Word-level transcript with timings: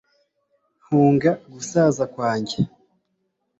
hunga 0.85 1.31
gusaza 1.51 2.03
kwanjye 2.13 2.57